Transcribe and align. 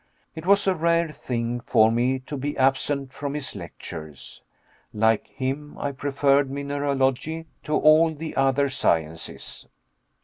It 0.33 0.47
was 0.47 0.65
a 0.65 0.73
rare 0.73 1.11
thing 1.11 1.59
for 1.59 1.91
me 1.91 2.17
to 2.21 2.35
be 2.35 2.57
absent 2.57 3.13
from 3.13 3.35
his 3.35 3.55
lectures. 3.55 4.41
Like 4.95 5.27
him, 5.27 5.77
I 5.77 5.91
preferred 5.91 6.49
mineralogy 6.49 7.45
to 7.65 7.75
all 7.77 8.09
the 8.09 8.35
other 8.35 8.67
sciences. 8.67 9.67